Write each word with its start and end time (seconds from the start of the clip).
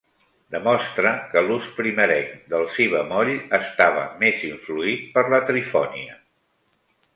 Demostra 0.53 1.09
que 1.33 1.43
l'ús 1.47 1.67
primerenc 1.81 2.33
del 2.55 2.65
si 2.77 2.89
bemoll 2.95 3.31
estava 3.59 4.07
més 4.25 4.41
influït 4.51 5.07
per 5.19 5.27
la 5.37 5.45
trifonia. 5.53 6.21